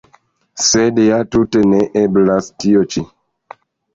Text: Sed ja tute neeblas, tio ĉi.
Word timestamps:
Sed 0.67 1.01
ja 1.01 1.19
tute 1.35 1.61
neeblas, 1.73 2.49
tio 2.63 2.81
ĉi. 2.95 3.03